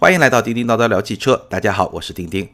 [0.00, 1.36] 欢迎来到叮叮叨叨聊汽车。
[1.50, 2.48] 大家好，我是叮叮。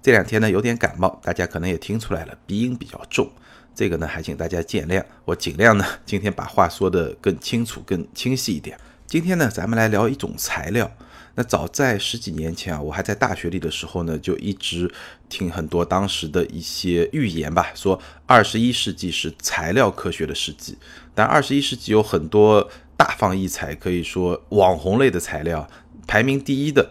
[0.00, 3.28] 这两天呢有点感冒，大家可能也听出来了，鼻音比较重。
[3.74, 8.78] 这个呢还请大家见谅，我尽量呢今天把话说得更清楚、更清晰一点。
[9.04, 10.88] 今天呢咱们来聊一种材料。
[11.34, 14.88] 那早在十几年前啊，我还在大学里的时候呢，就一直
[15.28, 20.78] 听很多当时的一些预言吧，说二十一世纪是材料科学的世纪。
[21.16, 25.68] 但二十一世纪有很多大放异彩，可以说网红类的材料。
[26.06, 26.90] 排名第一的，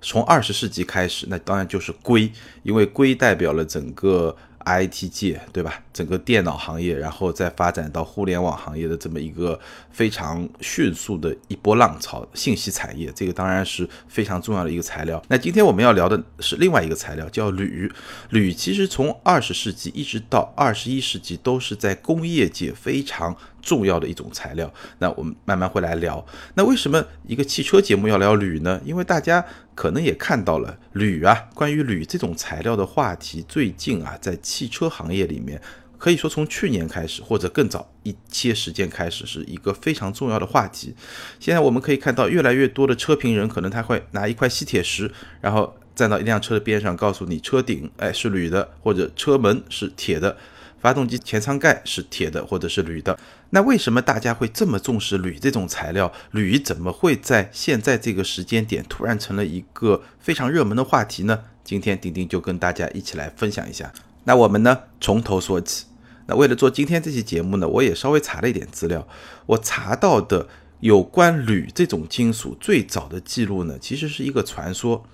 [0.00, 4.36] 从二十世纪开始，那当然就是硅，因为硅代表了整个。
[4.68, 5.82] IT 界对吧？
[5.92, 9.58] 整个电脑行业，然后再发展到互联网行业的这么一个
[9.90, 15.20] 非常迅速的一波浪潮，信息产业这个当然是非常重要的一个材料。
[15.28, 17.90] 那今天我们要聊的是另外一个材料，叫铝。
[18.30, 24.72] 铝其实从二十世纪一直到二十一世纪都是在工业界非常重要的一种材料。
[24.98, 26.24] 那我们慢慢会来聊。
[26.54, 28.80] 那为什么一个汽车节目要聊铝呢？
[28.84, 29.44] 因为大家。
[29.78, 35.62] 可能也看到了铝啊，关于铝这种材料的话题，最近啊，在汽车行业里面，
[35.98, 40.96] 可以说从去年开始，或者更早一些时间开始，是一个非常重要的话题。
[41.38, 45.08] 现在我们可以看到，越来越多的车评人可能他会拿一块吸铁石，
[45.40, 50.36] 然后站到一辆车的边上，告诉你车顶哎是铝的，或者车门是铁的。
[50.80, 53.18] 发动机前舱盖是铁的或者是铝的，
[53.50, 56.12] 那为什么大家会这么重视铝这种材料？
[56.30, 61.40] 铝怎么会在现在这个时间点突然成了一个非常热门的话题呢？
[61.64, 63.92] 今天丁丁就跟大家一起来分享一下。
[64.24, 65.86] 那我们呢从头说起。
[66.26, 69.06] 那为了做今天这期节目呢，我也稍微查了一点资料。
[69.46, 70.46] 我查到的
[70.80, 75.04] 有关铝这种金属最早的记录呢，其实是一个传说。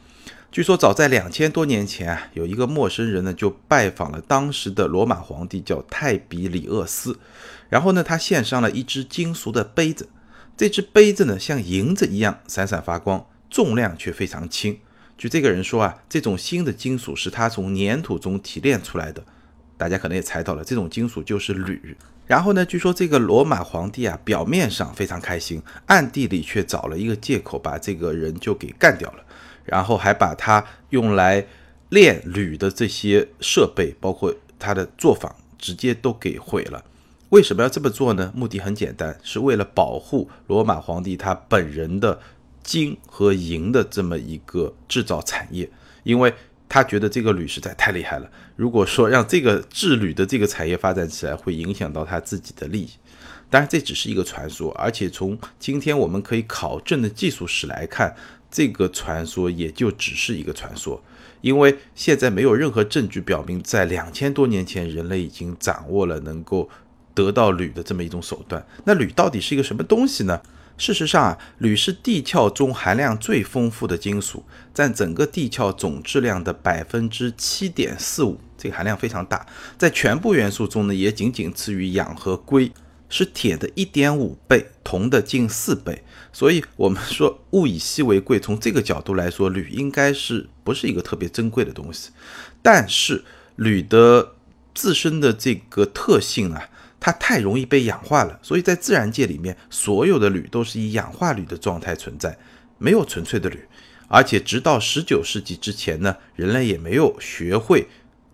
[0.55, 7.19] 据说早在两千多年前啊，有一个陌生人呢就拜访了当时的罗马皇帝，叫泰比里厄斯。
[7.69, 10.09] 然后呢，他献上了一只金属的杯子，
[10.57, 14.79] 这只杯子呢像银子一样闪闪发光，重量却非常轻。
[15.19, 19.25] 据这个人说啊，这种新的金属是他从粘土中提炼出来的。
[19.77, 21.97] 大家可能也猜到了，这种金属就是铝。
[22.29, 29.24] 然后呢，据说这个罗马皇帝啊，表面上非常开心，暗地里却找了一个借口把这个人就给干掉了。
[29.65, 31.47] 然后还把它用来
[31.89, 36.85] 炼铝的这些设备，包括它的作坊，直接都给毁了。
[37.31, 38.33] 为什么要这么做呢？
[38.35, 42.21] 目的很简单，是为了保护罗马皇帝他本人的
[42.63, 45.69] 金和银的这么一个制造产业，
[46.05, 46.33] 因为
[46.69, 48.31] 他觉得这个铝实在太厉害了。
[48.55, 52.91] 如果说让这个制铝的这个产业发展起来，会影响到他自己的利益。
[53.51, 58.15] 当然，这只是一个传说，而且从今天我们可以考证的技术史来看。
[58.55, 61.03] 这个传说也就只是一个传说，
[61.41, 66.71] 因为现在没有任何证据表明，在两千多年前人类已经掌握了能够
[67.15, 68.65] 得到铝的这么一种手段。
[68.85, 70.41] 那铝到底是一个什么东西呢？
[70.77, 79.45] 事实上啊，铝是地壳中含量最丰富的金属，占整个地壳总质量的百分之七点四五，这个含量非常大。
[79.77, 82.71] 在全部元素中呢，也仅仅次于氧和硅。
[83.17, 86.03] 是铁的一点五倍，铜的近四倍，
[86.33, 88.41] 所以我们说物以稀为贵。
[88.41, 92.11] 从这个角度来说，铝应该是不是一个特别珍贵的东西？
[92.61, 93.23] 但是
[93.55, 94.33] 铝的
[94.75, 102.37] 自身的这个特性啊，它太容易被氧化了，所以在自然界里面，所有的铝都是以氧化铝的状态存在，
[102.79, 103.61] 没有纯粹的铝。
[104.09, 107.87] 而且直到十九世纪之前呢，人类也没有学会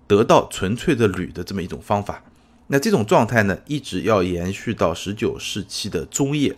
[0.06, 2.24] 得到纯粹的铝的这么一种方法。
[2.72, 6.56] 那这种状态呢，一直要延续到十九世纪的中叶，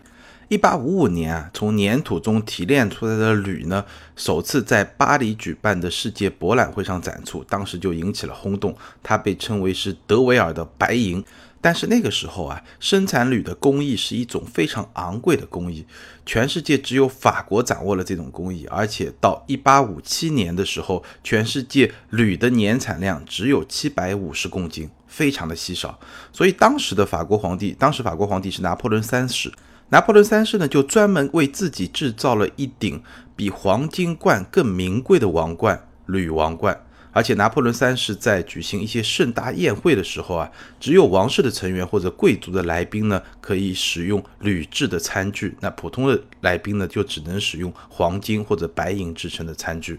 [0.49, 3.83] 一八五五年啊，从粘土中提炼出来的铝呢，
[4.15, 11.25] 首次在巴黎举办的世界博览会上展出，当时就引起了轰动，它被称为是德维尔的白银。
[11.63, 15.87] 但是那个时候啊，生产铝的工艺是一种非常昂贵的工艺，
[16.27, 25.97] 全世界只有法国掌握了这种工艺，而且到一八五七年的时候，全世界铝的年产量只有七百五十公斤，非常的稀少。
[26.33, 29.53] 所以当时的法国皇帝，当时法国皇帝是拿破仑三世，
[29.91, 33.01] 拿破仑三世呢就专门为自己制造了一顶
[33.37, 36.85] 比黄金冠更名贵的王冠——铝王冠。
[37.13, 40.51] 而且拿破仑三世在举行一些盛大宴会的时候啊，
[40.81, 45.55] 只有王室的成员或者贵族的来宾呢，可以使用铝制的餐具。
[45.61, 49.99] 那普通的来宾呢，就只能使用黄金或者白银制成的餐具。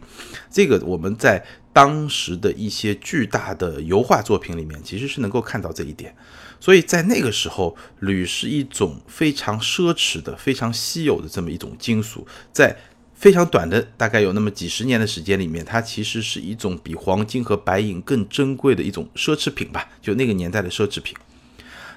[0.49, 6.15] 这个我们在当时的一些巨大的油画作品里面，其实是能够看到这一点。
[6.59, 12.75] 所以在那个时候，铝是一种非常奢侈的、非常稀有的这么一种金属，在。
[13.23, 21.15] 非常短的，大概有那么几十年的时间里面，它其实是一种比黄金和白银更珍贵的一种奢侈品吧，就那个年代的奢侈品。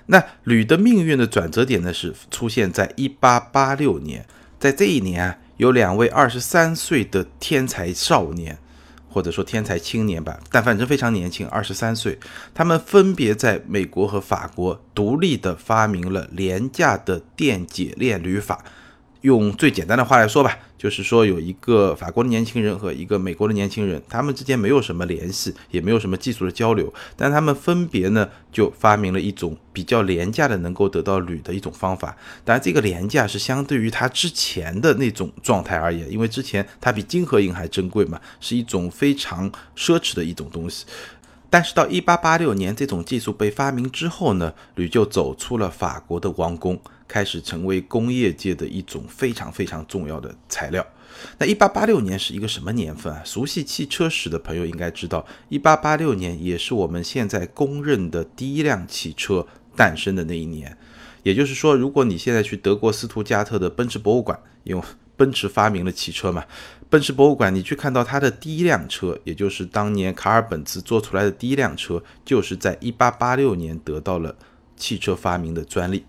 [0.06, 4.24] 那铝的命运的转折点呢，是出现在一八八六年，
[4.60, 8.56] 在这一年啊，有两位二十三岁的天才少年，
[9.08, 12.16] 或者说天才青年吧，但反正非常年轻，二十三岁。
[12.54, 18.64] 他们分别在美国和法国独立的发明了廉价的电解链铝法。
[19.22, 32.16] 用最简单的话来说吧，就是说有一个法国的年轻人和一个美国的年轻人，他们之间没有什么联系，也没有什么技术的交流，但他们分别呢就发明了一种比较廉价的能够得到铝的一种方法。
[32.44, 40.84] 当然，这个廉价是相对于它之前的那种状态而言，因为之前它比金和银还珍贵嘛，是一种非常奢侈的一种东西。
[41.48, 46.78] 但是到一八八六年，这种技术被发明之后呢，铝就走出了法国的王宫。
[47.08, 50.86] 开始成为工业界的一种非常非常重要的材料。
[51.38, 53.22] 那一八八六年是一个什么年份啊？
[53.24, 60.76] 熟悉汽车史的朋友应该知道，一八八六年也是我们现在公认的第一辆汽车诞生的那一年。
[61.22, 64.82] 也就是说，如果你现在去德国斯图加特的奔驰博物馆，因为
[65.16, 66.44] 奔驰发明了汽车嘛，
[66.90, 74.36] 奔驰博物馆你去看到它的第一辆车，也就是当年卡尔本茨做出来的第一辆车，就是在一八八六年得到了
[74.76, 76.04] 汽车发明的专利。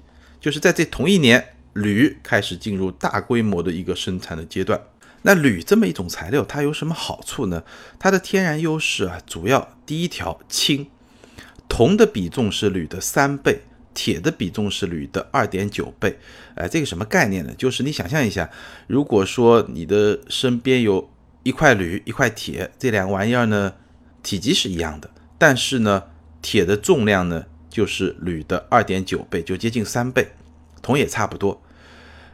[0.48, 4.80] 就是在这同一年，铝开始进入大规模的一个生产的阶段。
[5.24, 7.62] 那铝这么一种材料，它有什么好处呢？
[8.00, 10.88] 它的天然优势啊，主要第一条轻，
[11.68, 13.60] 铜的比重是铝的三倍，
[13.94, 16.18] 铁的比重是铝的二点九倍。
[16.56, 17.54] 哎，这个什么概念呢？
[17.58, 18.50] 就是你想象一下，
[18.88, 21.10] 如果说你的身边有
[21.44, 23.74] 一块铝、一块铁，这两个玩意儿呢，
[24.24, 26.04] 体积是一样的，但是呢，
[26.42, 27.44] 铁的重量呢？
[27.70, 30.28] 就是铝的二点九倍，就接近三倍，
[30.88, 31.62] 铜也差不多，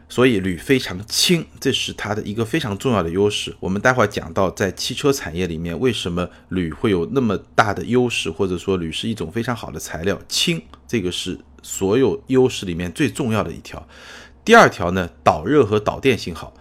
[0.08, 3.56] 所以铝非常轻，这是它的一个非常重要的优势。
[3.60, 13.88] 我们待会儿讲到，在汽车产业里面，为什么铝会有那么大的优势，或者说铝是一种非常好的材料，轻，这个是所有优势里面最重要的一条。
[14.46, 16.54] 第二条呢，导热和导电性好。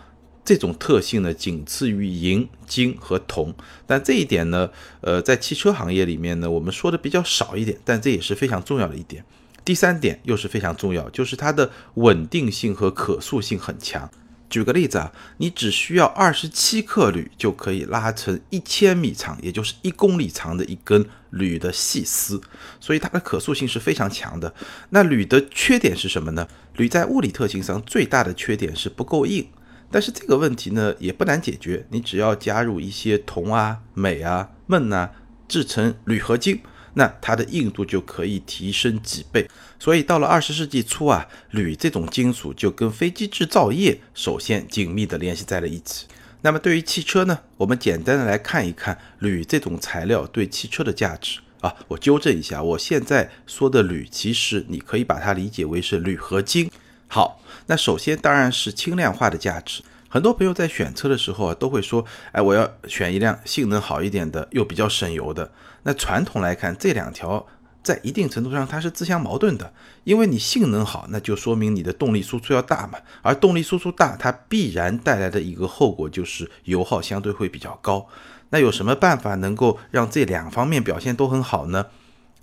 [0.44, 3.55] 这种特性呢，仅次于银、金和铜，
[3.87, 9.25] 但这一点呢，呃，在汽车行业里面呢，我们说的比较少一点，但这也是非常重要的一点。
[9.64, 14.11] 第三点又是非常重要，就是它的稳定性和可塑性很强。
[14.50, 22.38] 举个例子啊，你只需要二十七克铝就可以拉成一千米长，也就是一公里长的一根铝的细丝，
[22.79, 24.53] 所以它的可塑性是非常强的。
[24.91, 26.47] 那铝的缺点是什么呢？
[26.76, 29.49] 铝在物理特性上最大的缺点是不够硬。
[29.91, 35.12] 但是这个问题呢也不难解决，你只要加入一些铜啊、镁啊、锰啊，
[35.49, 36.61] 制成铝合金，
[36.94, 39.49] 那它的硬度就可以提升几倍。
[39.79, 46.06] 所以到了二十世纪初啊，铝这种金属就跟飞机制造业首先紧密的联系在了一起。
[46.43, 51.75] 那么对于汽车呢，我们简单的来看一看铝这种材料对汽车的价值啊。
[51.89, 56.71] 我纠正一下，我现在说的铝，其实你可以把它理解为是铝合金。
[57.09, 57.39] 好。
[57.67, 59.83] 那首先当然是轻量化的价值。
[60.12, 65.50] 很多朋友在选车的时候啊，都会说，哎，我要选一辆性能好一点的，又比较省油的。
[65.85, 67.47] 那传统来看，这两条
[67.82, 69.73] 在一定程度上它是自相矛盾的。
[70.05, 72.99] 因为你性能好，那就说明你的动力输出要大嘛。
[73.23, 78.06] 而动力输出大，它必然带来的一个后果就是油耗相对会比较高。
[78.50, 81.87] 那有什么办法能够让这两方面表现都很好呢？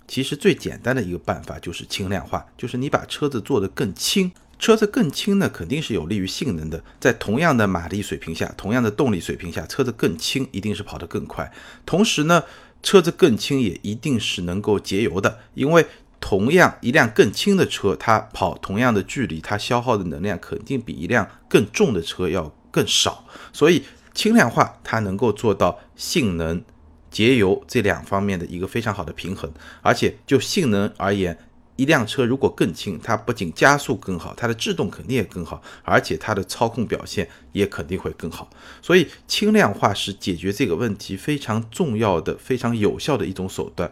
[0.08, 4.32] 其实最简单的一个办法就是轻量化，就是你把车子做得更轻。
[4.60, 6.84] 车子更轻呢，肯定是有利于性能的。
[7.00, 11.50] 在同样的马力水平下，同样的动力水平下，车子更轻一定是跑得更快。
[11.86, 12.44] 同时呢，
[12.82, 15.86] 车子更轻也一定是能够节油的，因为
[16.20, 23.24] 同样一辆更轻的车，它跑同样的距离，它消耗的能量肯定比一辆更重的车要更少。
[23.54, 23.82] 所以
[24.12, 26.62] 轻量化它能够做到性能、
[27.10, 31.38] 节油这两方面的一个非常好的平衡，而且就性能而言。
[31.80, 38.50] 一辆车如果更轻，它不仅加速更好，它的制动肯定也更好，而且它的操控表现也肯定会更好。
[38.82, 43.90] 所以轻量化是解决这个问题非常重要的、非常有效的一种手段。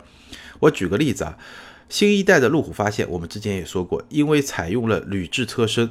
[0.60, 1.38] 我举个例子啊，
[1.88, 5.88] 新一代的路虎发现，我们之前也说过，因为采用了铝制车身。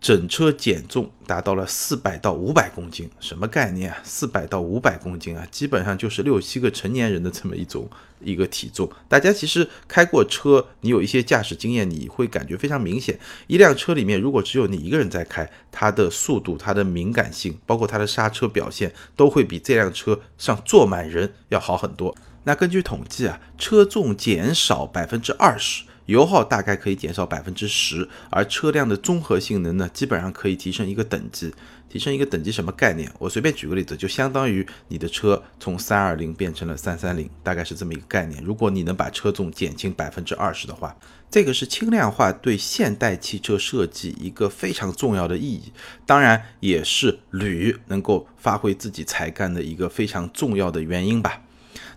[0.00, 3.98] 整车减重达到了四百到五百公斤，什么概念啊？
[4.04, 7.88] 四百到五百公斤啊，基本上就是六七个成年人的这么一种
[8.20, 8.88] 一个体重。
[9.08, 13.18] 大家其实开过车，你有一些驾驶经验，你会感觉非常明显。
[13.48, 22.14] 一辆车里面如果只有你一个人在开，它的速度、它的敏感性，包括它的刹车表现，都会比这辆车上坐满人要好很多。
[22.46, 25.84] 那根据统计啊，车重减少百分之二十。
[26.06, 31.52] 油耗大概可以减少百分之十，而车辆的综合性能呢，基本上可以提升一个等级。
[31.88, 33.10] 提升一个等级什么概念？
[33.18, 38.40] 我随便举个例子，就相当于你的车从三二零变成了三三零，大概是这么一个概念。
[38.44, 40.94] 如果你能把车重减轻百分之二十的话，
[41.28, 45.72] 这个是轻量化对现代汽车设计一个非常重要的意义，
[46.04, 51.42] 当然也是铝能够发挥自己才干的一个非常重要的原因吧。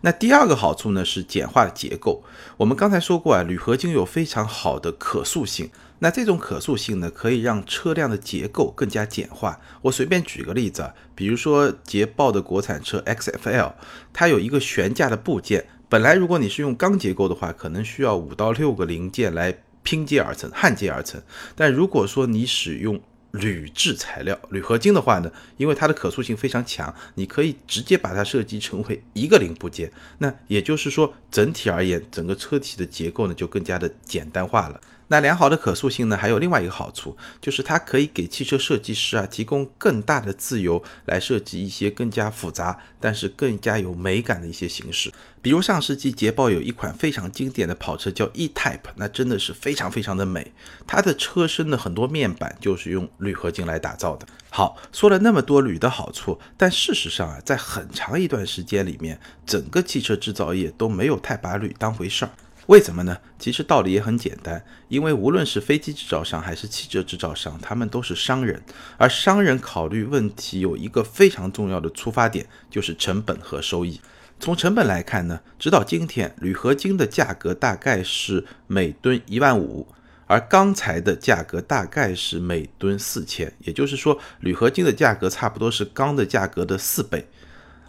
[0.01, 2.23] 那第二个好处呢是简化结构。
[2.57, 5.69] 我们刚才说过啊，铝合金有非常好的可塑性。
[6.01, 9.59] 那这种可塑性呢，可以让车辆的结构更加简化。
[9.81, 13.73] 我随便举个例子啊，比如说捷豹的国产车 XFL，
[14.13, 21.21] 它有一个悬架的部件，本来如果你是用钢结构的话，可能需要五到六个零件来拼接而成、焊接而成。
[21.53, 29.91] 但如果说你使用铝制材料，铝合金的话呢，因为它的可塑性非常强，你可以直接把它设计成为一个零部件。
[30.17, 34.81] 那也就是说，整体而言，整个车体的结构呢就更加的简单化了。
[35.09, 45.11] 那良好的可塑性呢，还有另外一个好处，就是它可以给汽车设计师啊提供更大的自由，来设计一些更加复杂，但是更加有美感的一些形式。
[45.41, 50.51] 比如上世纪捷豹有一款非常经典的跑车叫 E-Type，那真的是非常非常的美。
[50.85, 54.27] 它的车身的很多面板就是用铝合金来打造的。
[54.51, 62.31] 好，说了那么多铝的好处，但事实上啊，在很长一段时间里面，整个汽车制造业都没有太把铝当回事儿。
[62.69, 63.17] 为什么呢？
[63.39, 68.61] 其实道理也很简单，因为无论是飞机制造商还是汽车制造商，他们都是商人，
[68.95, 73.99] 而商人考虑问题有一个非常重要的出发点，就是成本和收益。
[74.39, 79.87] 从成本来看呢，直到今天，铝合金的价格大概是每吨一万五，
[80.27, 87.27] 而钢材的价格大概是每吨四千，也就是说，铝合金的价格差不多是钢的价格的四倍。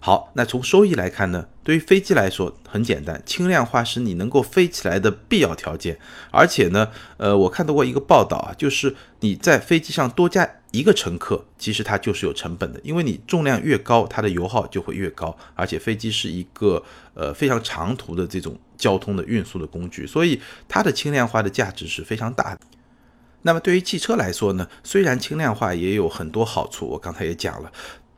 [0.02, 1.46] 好，那从收益来看呢？
[1.62, 5.98] 对于飞机来说很简单，轻量化是你能够飞起来的必要条件。
[6.30, 6.88] 而且呢，
[7.18, 15.36] 呃，我看到过一个报道啊，就是你在飞机上多加一个乘客，其实它就是有成本的，因为你重量越高，它的油耗就会越高。
[15.54, 22.60] 而且飞机是一个呃非常长途的这种交通的运输的工具，所以它的轻量化的价值是非常大的。
[23.42, 27.72] 那么对于汽车来说呢，虽然轻量化也有很多好处，我刚才也讲了。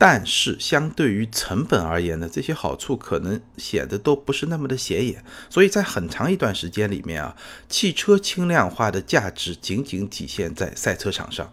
[0.04, 7.36] 但是相对于成本而言呢，这些好处可能显得都不是那么的显眼，所以在很长一段时间里面啊，
[7.68, 11.52] 汽车轻量化的价值仅仅体现在赛车场上。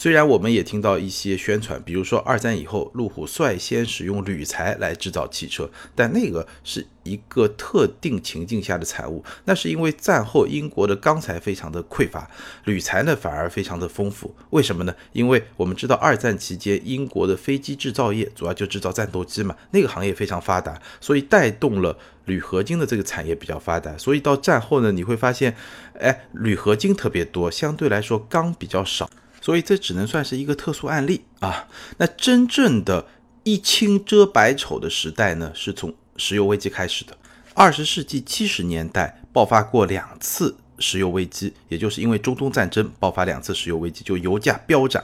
[0.00, 9.22] 虽然我们也听到一些宣传，比如说二战以后，路虎率先使用铝材来制造汽车，但那个是一个特定情境下的产物。
[9.44, 12.30] 那是因为战后英国的钢材非常的匮乏，
[12.64, 14.34] 铝材呢反而非常的丰富。
[14.48, 14.94] 为什么呢？
[15.12, 23.94] 因为我们知道二战期间英国的飞机制造业主要就制造战斗机嘛，那个行业非常发达，所以带动了铝合金的这个产业比较发达。
[23.98, 25.54] 所以到战后呢，你会发现，
[25.98, 29.10] 哎，铝合金特别多，相对来说钢比较少。
[29.40, 31.68] 所以这只能算是一个特殊案例啊。
[31.98, 33.06] 那真正的
[33.42, 37.16] 一清遮百丑的时代呢，是从石油危机开始的。
[37.54, 45.02] 二十世纪七十年代爆发过两次石油危机，也就是因为中东战争爆发两次石油危机，就油价飙涨。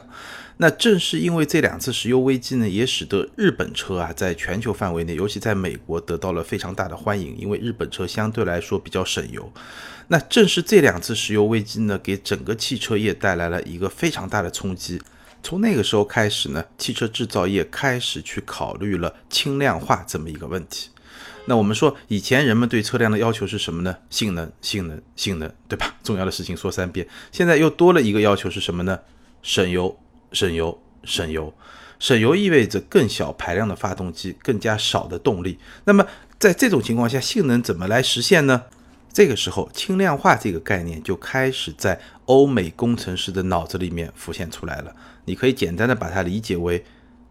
[0.58, 9.52] 那正是因为这两次石油危机呢，也使得日本车啊在全球范围内，尤其在美国得到了非常大的欢迎，因为日本车相对来说比较省油。
[10.08, 15.02] 那正是这两次石油危机呢，给整个汽车业带来了一个非常大的冲击。
[15.42, 20.88] 从那个时候开始呢，汽车制造业开始去考虑了轻量化这么一个问题。
[21.44, 23.96] 那我们说，以前人们对车辆的要求是什么呢？
[24.10, 25.94] 性能，性能，性能，对吧？
[26.02, 27.06] 重要的事情说三遍。
[27.30, 28.98] 现在又多了一个要求是什么呢？
[29.42, 29.96] 省油，
[30.36, 31.54] 省油，省油。
[31.98, 35.58] 省油意味着更小排量的发动机，更加少的动力。
[35.84, 36.06] 那么
[36.38, 38.64] 在这种情况下，性能怎么来实现呢？
[39.10, 44.94] 这个时候，轻量化这个概念就开始在欧美工程师的脑子里面浮现出来了。
[45.24, 46.84] 你可以简单的把它理解为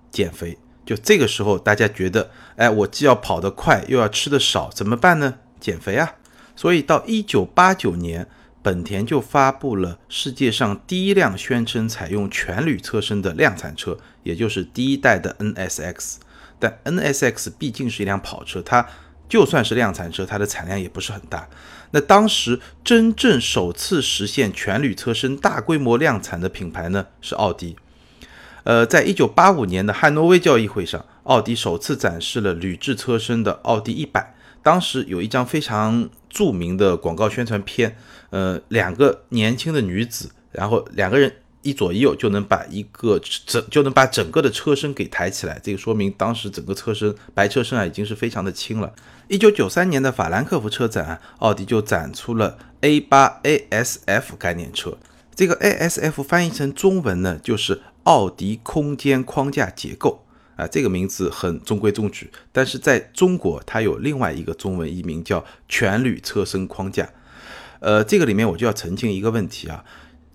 [0.10, 0.58] 减肥。
[0.84, 5.36] 就这个时候，大家觉得，哎，我既要跑得快，又要吃得少，怎么办呢？
[5.60, 6.16] 减肥啊！
[6.56, 8.28] 所以到一九八九年，
[8.66, 16.16] 本田就发布了世界上第一辆宣称采用全铝车身的量产车，也就是第一代的 NSX。
[16.58, 18.88] 但 NSX 毕竟是一辆跑车，它
[19.30, 21.48] 就算是量产车，它的产量也不是很大。
[21.92, 27.76] 那当时真正首次实现全铝车身大规模量产的品牌呢，是奥迪。
[28.64, 34.35] 呃，在一九八五年的汉诺威交易会上，奥迪首次展示了铝制车身的奥迪一百。
[34.66, 37.96] 当时有一张非常著名的广告宣传片，
[38.32, 41.32] 呃，两个年轻的女子，然后两个人。
[41.62, 48.94] 一左一右就能把一个整就能把整个的车身给抬起来，这个说明当时整个车身白车身啊已经是非常的轻了。
[49.28, 54.96] 一九九三年的法兰克福车展，奥迪就展出了 A 八 ASF 概念车。
[55.34, 60.24] 这个 ASF 翻译成中文呢，就是奥迪空间框架结构
[60.56, 67.10] 啊，这个名字很中规中矩，但是在中国它有另外一个中文译名叫全铝车身框架。
[67.80, 69.84] 呃，这个里面我就要澄清一个问题啊，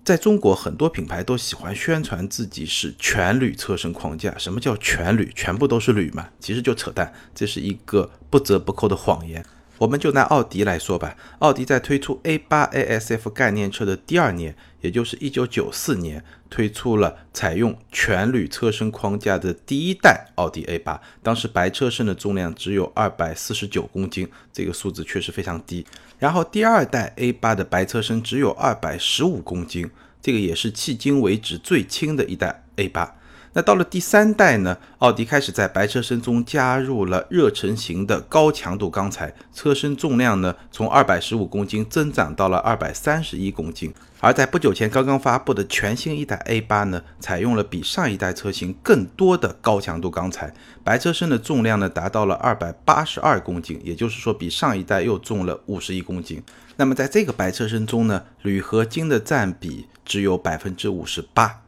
[0.05, 5.31] 在中国很多品牌都喜欢宣传自己是全铝车身框架，什么叫全铝？
[5.35, 6.29] 全部都是铝嘛？
[6.39, 9.43] 其实就扯淡，这是一个不折不扣的谎言。
[9.81, 20.99] 我们就拿奥迪来说吧，奥迪在推出 A8 ASF 概念车的第二年，也就是1994年，推出了采用全铝车身框架的第一代奥迪 A8。
[21.23, 25.83] 当时白车身的重量只有249公斤，这个数字确实非常低。
[26.19, 29.89] 然后第二代 A8 的白车身只有215公斤，
[30.21, 33.09] 这个也是迄今为止最轻的一代 A8。
[33.53, 34.77] 那到了第三代呢？
[34.99, 43.93] 奥迪开始在白车身中加入了热成型的高强度钢材，车身重量呢从二百十五公斤增长到了二百三十一公斤。
[44.21, 50.53] 而在不久前刚刚发布的全新一代 A 八呢，采用了比上一代车型更多的高强度钢材，
[50.83, 56.41] 白车身的重量呢达到了二百八十二公斤，也就是说比上一代又重了五十一公斤。
[56.77, 61.60] 那么在这个白车身中呢，铝合金的占比只有百分之五十八。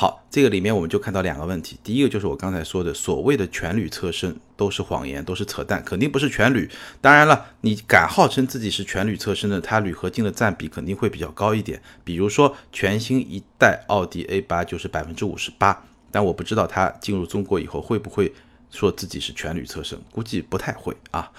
[0.00, 1.78] 好，这个里面我们就看到两个问题。
[1.84, 6.66] 第一个就是我刚才说的，所谓的全铝车身都是谎言，都是扯淡，肯定不是全铝。
[7.02, 11.82] 当然了，你敢号称自己是全铝车身的，它铝合金的占比肯定会比较高一点。
[12.02, 18.32] 比如说全新一代奥迪 A8 就是百分之五十八，但我不知道它进入中国以后会不会
[18.70, 21.30] 说自己是全铝车身，估计不太会啊。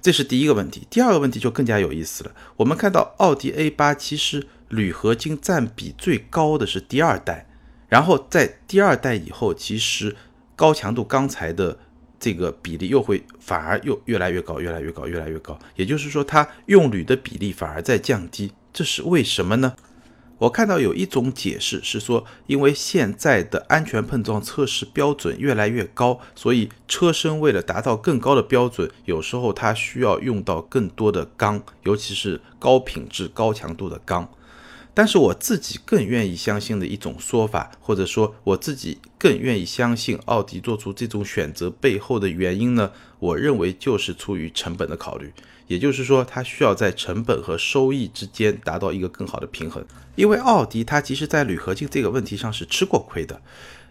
[0.00, 0.86] 这是第一个问题。
[0.88, 2.30] 第二个问题就更加有意思了。
[2.58, 7.48] 我们看到奥迪 A8 其实铝合金占比最高的是第二代。
[7.94, 10.16] 然后在第二代以后，其实
[10.56, 11.78] 高强度钢材的
[12.18, 15.56] 这个比例又会反而又越来越高，越来越高，越来越高。
[15.76, 19.76] 也就是说，它用铝的比例反而在降低，这是为什么呢？
[20.38, 34.28] 我看到有一种解释是说，因为现在的安全碰撞测试标准越来越高，所以车身为了达到更高的标准，有时候它需要用到更多的钢，尤其是高品质、高强度的钢。
[34.94, 42.92] 但是我自己更愿意相信的一种说法，或者说我自己更愿意相信奥迪做出这种选择背后的原因呢？
[43.18, 45.32] 我认为就是出于成本的考虑，
[45.66, 49.84] 也就是说，它需要在成本和收益之间达到一个更好的平衡。
[50.14, 53.42] 因为奥迪它其实在铝合金这个问题上是吃过亏的。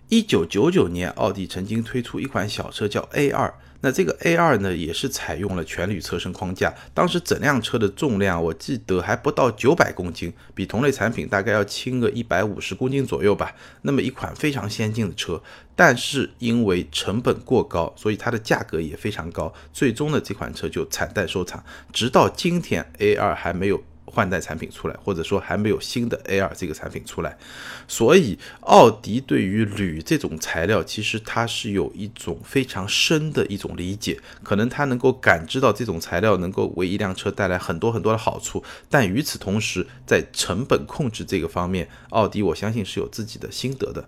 [0.07, 3.53] 一九九九年，奥迪曾经推出一款小车叫 A 二。
[3.85, 13.53] 那这个 A 二呢，也是采用了全铝车身框架，当时整辆车的重量我记得还不到九百公斤，比同类产品大概要轻个一百五十公斤左右吧。
[13.81, 15.43] 那么一款非常先进的车，
[15.75, 21.61] 但是因为成本过高，所以它的价格也非常高，最终呢这款车就惨淡收场。
[21.91, 23.83] 直到今天，A 二还没有。
[24.13, 27.35] 换代产品出来，或者说还没有新的 A2 这个产品出来，
[27.87, 44.07] 所以奥迪对于铝这种材料，其实它是有一种非常深的一种理解，可能它能够感知到这种材料能够为一辆车带来很多很多的好处，但与此同时，在成本控制这个方面，奥迪我相信是有自己的心得的。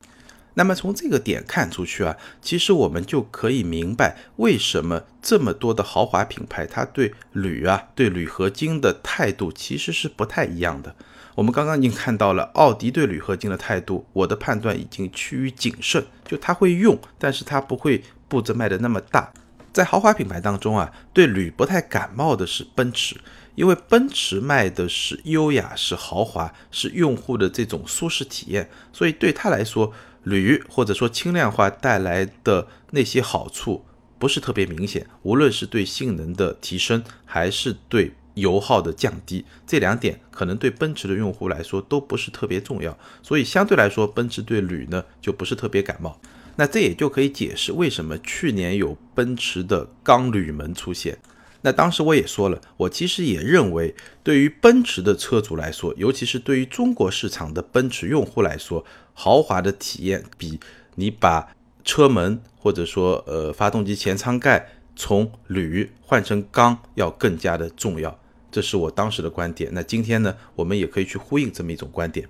[0.58, 10.96] 那么从这个点看出去啊，其实我们就可以明白为什么这么多的豪华品牌，它对铝啊、对铝合金的态度其实是不太一样的。
[11.36, 19.34] 我们刚刚已经看到了奥迪对铝合金的态度，我的判断已经趋于谨慎，就它会用，但是它不会步子迈的那么大。
[19.74, 23.18] 在豪华品牌当中啊，对铝不太感冒的是奔驰，
[23.56, 29.92] 因为奔驰卖的是优雅、是豪华、是用户的这种舒适体验，所以对他来说。
[30.26, 33.86] 铝或者说轻量化带来的那些好处
[34.20, 46.20] 不是特别明显，无论是对性能的提升，还是对油耗的降低，这两点可能对奔驰的用户来说都不是特别重要，所以相对来说，奔驰对铝呢就不是特别感冒。
[46.58, 51.18] 那这也就可以解释为什么去年有奔驰的钢铝门出现。
[51.66, 60.60] 那当时我也说了，我其实也认为，对于奔驰的车主来说，尤其是对于中国市场的奔驰用户来说，豪华的体验比
[60.94, 61.52] 你把
[61.84, 68.16] 车门或者说呃发动机前舱盖从铝换成钢要更加的重要。
[68.52, 69.72] 这是我当时的观点。
[69.74, 72.30] 那今天呢，我们也可以去呼应这么一种观点。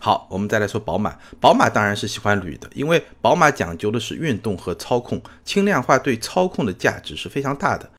[0.00, 1.14] 好，我们再来说宝马。
[1.38, 7.90] 宝马当然是喜欢铝的，因为宝马讲究的是运动和操控，轻量化对操控的价值是非常大的。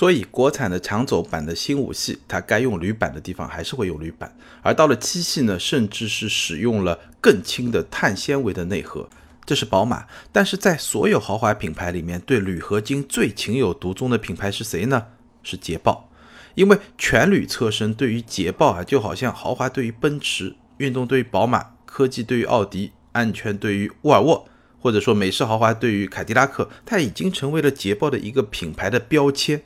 [0.00, 9.10] 所以，国产的长轴版的新五系，它该用铝板的地方还是会用铝板，而到了七系呢，甚至是使用了更轻的碳纤维的内核。
[9.44, 10.06] 这是宝马。
[10.32, 15.08] 但是在所有豪华品牌里面，对铝合金最情有独钟的品牌是谁呢？
[15.42, 16.08] 是捷豹。
[16.54, 24.48] 因为全铝车身对于捷豹啊，就好像豪华对于奔驰、运动对于宝马、科技对于奥迪、安全对于沃尔沃，
[24.80, 29.60] 或者说美式豪华对于凯迪拉克，它已经成为了捷豹的一个品牌的标签。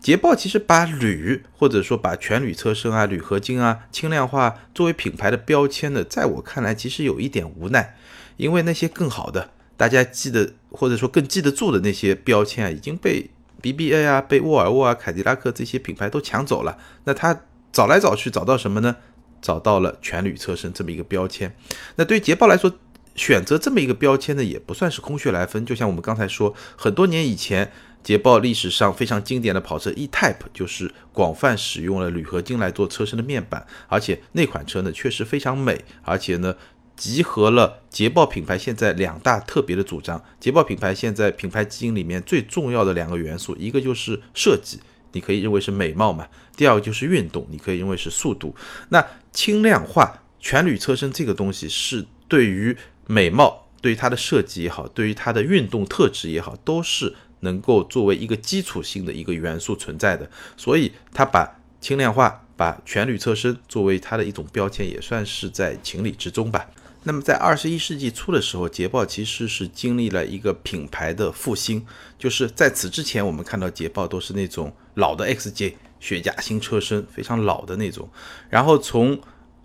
[0.00, 7.96] 捷豹其实把铝或者说把全铝车身啊、铝合金啊轻量化作为品牌的标签呢，在我看来其实有一点无奈，
[8.36, 13.28] 因为那些更好的大家记得或者说更记得住的那些标签啊，已经被
[13.60, 16.78] BBA 啊、被沃尔沃啊、凯迪拉克这些品牌都抢走了。
[17.04, 17.40] 那他
[17.72, 18.96] 找来找去找到什么呢？
[19.42, 21.54] 找到了全铝车身这么一个标签。
[21.96, 22.72] 那对捷豹来说，
[23.16, 25.66] 选择这么一个标签呢，也不算是空穴来风。
[25.66, 27.72] 就像我们刚才说，很多年以前。
[28.02, 36.54] 捷豹历史上非常经典的跑车 E-Type 就是广泛使用了铝合金来做车身的面板，而且那款车呢确实非常美，而且呢
[36.96, 40.24] 集合了捷豹品牌现在两大特别的主张。
[40.40, 44.80] 捷豹品牌现在品牌基因里面最重要的两个元素，一个就是设计，
[45.12, 46.24] 你可以认为是美貌嘛；
[46.56, 48.54] 第二个就是运动，你可以认为是速度。
[48.88, 52.74] 那轻量化全铝车身这个东西是对于
[53.06, 57.14] 美貌、对于它的设计也好，对于它的运动特质也好，都是。
[57.40, 66.66] 能够作为一个基础性的一个元素存在的，所以它把轻量化、把全铝车身作为它的一种标签，也算是在情理之中吧。
[67.04, 71.86] 那么在二十一世纪初的时候，捷豹其实是经历了一个品牌的复兴，
[72.18, 78.08] 就是在此之前，我们看到捷豹都是那种老的 XJ 雪茄型车身，非常老的那种，
[78.50, 79.18] 然后从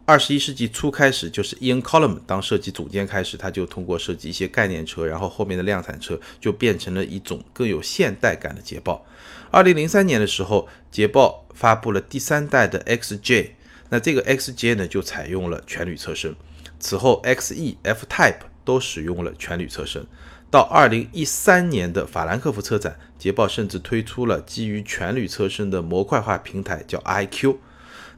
[0.06, 9.06] 二十一世纪初开始，就是 Ian column 当设计总监开始，他就通过设计一些概念车，然后后面的量产车就变成了一种更有现代感的捷豹。
[9.50, 13.52] 二零零三年的时候，捷豹发布了第三代的 XJ，
[13.90, 16.36] 那这个 XJ 呢就采用了全铝车身。
[16.80, 20.06] 此后，XE、F-Type 都使用了全铝车身。
[20.52, 27.56] 到二零一三年的法兰克福车展，捷豹甚至推出了基于全铝车身的模块化平台，叫 iQ。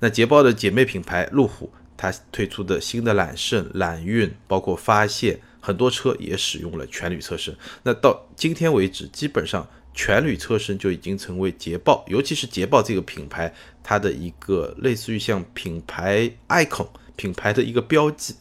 [0.05, 7.57] 那捷豹的姐妹品牌路虎，它推出的新的揽胜、揽运，包括发现，很多车也使用了全铝车身。
[7.81, 18.35] 那到今天为止，基本上全铝车身就已经成为捷豹，尤其是捷豹这个品牌，它的一个类似于像品牌 icon 品牌的一个标记。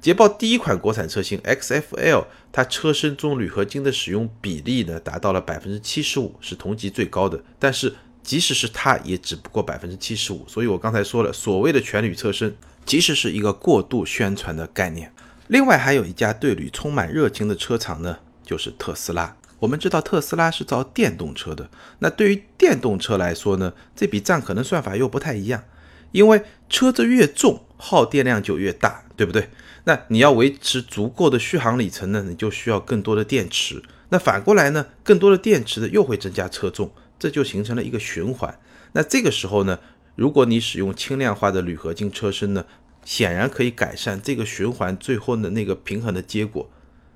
[0.00, 7.42] 捷豹第一款国产车型 XFL，它车身中铝合金的使用比例呢，达到了百分之七十五，是同级最高的。
[7.58, 10.44] 但是即使是它，也只不过百分之七十五。
[10.48, 12.56] 所以我刚才说了，所谓的全铝车身，
[12.86, 15.12] 其实是一个过度宣传的概念。
[15.48, 19.36] 另外，还有一家对铝充满热情的车厂呢，就是特斯拉。
[19.58, 21.68] 我们知道特斯拉是造电动车的，
[22.00, 25.62] 那对于电动车来说呢，这笔账可能算法又不太一样，
[26.10, 29.50] 因为车子越重，耗电量就越大，对不对？
[29.84, 33.82] 那你要维持足够的续航里程呢，你就需要更多的电池。
[34.08, 36.90] 那反过来呢，更多的电池呢，又会增加车重。
[37.22, 38.58] 这就形成了一个循环。
[38.94, 39.78] 那这个时候呢，
[40.16, 42.64] 如果你使用轻量化的铝合金车身呢，
[43.04, 46.68] 显然可以改善这个循环最后的那个平衡的结果。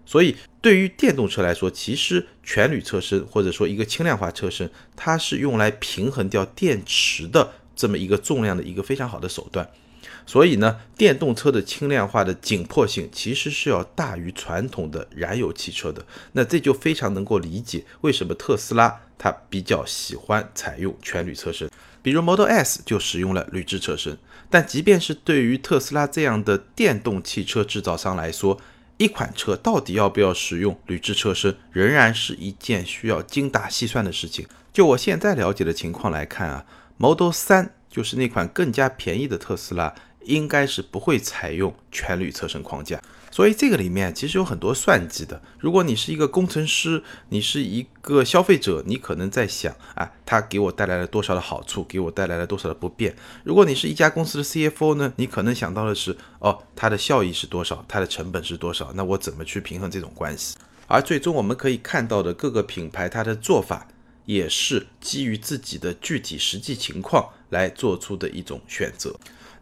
[0.05, 9.69] 所以，对于电动车来说，其实全铝车身或者说一个轻量化车身，它是用来平衡掉电池的这么一个重量的一个非常好的手段。
[10.26, 16.04] 所以呢，电动车的轻量化的紧迫性其实是要大于传统的燃油汽车的。
[16.32, 21.70] 那这就非常能够理解为什么特斯拉它比较喜欢采用全铝车身，
[22.02, 24.18] 比如 Model S 就使用了铝制车身。
[24.50, 28.60] 但即便是对于特斯拉这样的电动汽车制造商来说，
[28.96, 34.46] 一款车到底要不要使用铝制车身，仍然是一件需要精打细算的事情。
[34.72, 36.64] 就我现在了解的情况来看啊
[36.96, 39.94] ，Model 3就是那款更加便宜的特斯拉。
[40.26, 45.40] 应该是不会采用全铝车身框架，所以这个里面其实有很多算计的。
[45.58, 53.14] 如果你是一个工程师，你是一个消费者，你可能在想啊，它给我带来了多少的好处，给我带来了多少的不便。
[53.44, 60.56] 如果你是一家公司的 CFO 呢，你可能想到的是，哦，它的效益是多少，它的成本是多少，那我怎么去平衡这种关系？
[60.88, 63.88] 而最终我们可以看到的各个品牌它的做法，
[64.24, 69.14] 也是基于自己的具体实际情况来做出的一种选择。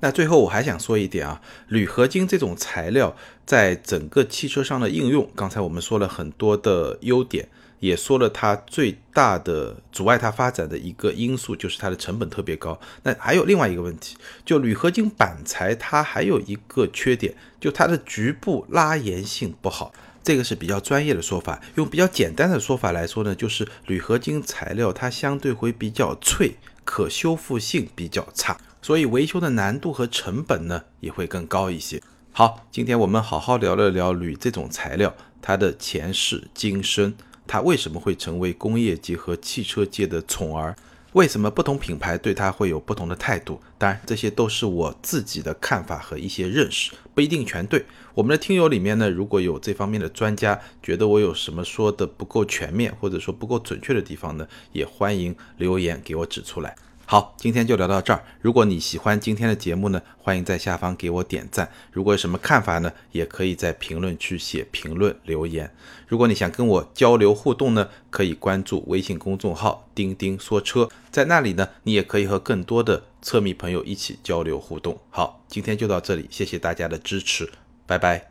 [0.04, 7.48] 那最后我还想说一点啊，铝合金这种材料在整个汽车上的应用，刚才我们说了很多的优点，
[7.80, 12.78] 也说了它最大的阻碍它发展的一个因素就是它的成本特别高。
[13.04, 14.14] 那还有另外一个问题，
[14.44, 19.90] 就铝合金板材它还有一个缺点，就它的局部拉延性不好，
[20.22, 21.62] 这个是比较专业的说法。
[21.76, 28.58] 用比较简单的说法来说呢，就是铝合金材料它相对会比较脆，可修复性比较差。
[28.84, 32.02] 所以维修的难度和成本呢也会更高一些。
[32.32, 37.14] 好，今天我们好好聊了聊铝这种材料，它的前世今生，
[37.46, 40.76] 它为什么会成为工业界和汽车界的宠儿？
[41.14, 43.58] 为什么不同品牌对它会有不同的态度？
[43.78, 47.86] 当然，这些都是我自己的看法和一些认识，不一定全对。
[48.12, 56.76] 我们的听友里面呢，如果有这方面的专家，觉得我有什么说的不够全面，或者说不够准确的地方呢，也欢迎留言给我指出来。
[57.06, 58.24] 好，今天就聊到这儿。
[58.40, 61.70] 如果你喜欢今天的节目呢，欢迎在下方给我点赞。
[61.92, 65.70] 如果有什么看法呢，也可以在评论区写评论留言。
[66.08, 74.98] 如果你想跟我交流互动呢，可以关注微信公众号“钉钉说车”，在那里呢，你也可以和更多的车迷朋友一起交流互动。
[75.10, 77.50] 好，今天就到这里，谢谢大家的支持，
[77.86, 78.30] 拜拜。